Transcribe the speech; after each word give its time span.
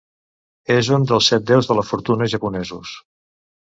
És 0.75 0.87
un 0.95 1.05
dels 1.11 1.29
Set 1.33 1.45
Déus 1.53 1.69
de 1.73 1.77
la 1.81 1.85
Fortuna 1.93 2.31
japonesos. 2.37 2.99